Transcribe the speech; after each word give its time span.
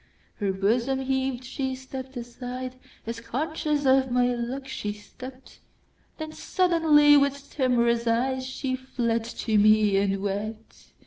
Her 0.37 0.51
bosom 0.51 1.01
heaved—she 1.01 1.75
stepp'd 1.75 2.17
aside, 2.17 2.75
As 3.05 3.19
conscious 3.21 3.85
of 3.85 4.09
my 4.09 4.33
look 4.33 4.67
she 4.67 4.93
stept—Then 4.93 6.31
suddenly, 6.31 7.15
with 7.17 7.51
timorous 7.53 8.05
eyeShe 8.05 8.79
fled 8.79 9.23
to 9.23 9.59
me 9.59 9.97
and 9.97 10.19
wept. 10.23 10.93